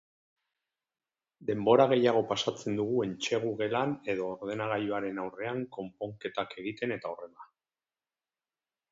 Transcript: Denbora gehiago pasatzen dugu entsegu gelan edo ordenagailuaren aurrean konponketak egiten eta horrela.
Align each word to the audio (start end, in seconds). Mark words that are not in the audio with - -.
Denbora 1.49 1.83
gehiago 1.89 2.23
pasatzen 2.31 2.79
dugu 2.79 3.03
entsegu 3.07 3.51
gelan 3.59 3.93
edo 4.13 4.29
ordenagailuaren 4.37 5.19
aurrean 5.25 5.61
konponketak 5.77 6.57
egiten 6.63 6.95
eta 6.97 7.13
horrela. 7.13 7.47